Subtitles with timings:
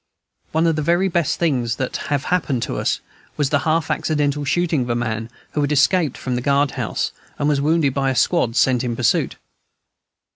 [0.51, 3.01] One of the very best things that have happened to us
[3.37, 7.11] was the half accidental shooting of a man who had escaped from the guard house,
[7.37, 9.35] and was wounded by a squad sent in pursuit.